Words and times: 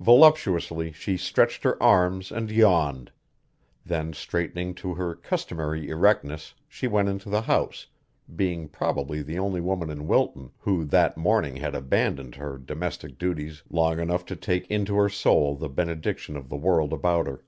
Voluptuously 0.00 0.92
she 0.92 1.18
stretched 1.18 1.62
her 1.62 1.82
arms 1.82 2.32
and 2.32 2.50
yawned; 2.50 3.12
then 3.84 4.14
straightening 4.14 4.72
to 4.72 4.94
her 4.94 5.14
customary 5.14 5.90
erectness 5.90 6.54
she 6.66 6.86
went 6.86 7.06
into 7.06 7.28
the 7.28 7.42
house, 7.42 7.86
being 8.34 8.66
probably 8.66 9.20
the 9.20 9.38
only 9.38 9.60
woman 9.60 9.90
in 9.90 10.06
Wilton 10.06 10.52
who 10.56 10.86
that 10.86 11.18
morning 11.18 11.56
had 11.56 11.74
abandoned 11.74 12.36
her 12.36 12.56
domestic 12.56 13.18
duties 13.18 13.62
long 13.68 14.00
enough 14.00 14.24
to 14.24 14.36
take 14.36 14.66
into 14.70 14.94
her 14.94 15.10
soul 15.10 15.54
the 15.54 15.68
benediction 15.68 16.34
of 16.34 16.48
the 16.48 16.56
world 16.56 16.94
about 16.94 17.26
her. 17.26 17.44